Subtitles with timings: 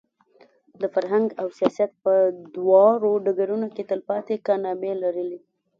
[0.81, 2.13] د فرهنګ او سیاست په
[2.55, 5.29] دواړو ډګرونو کې تلپاتې کارنامې لري.